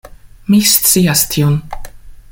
[0.53, 1.61] Mi scias tion.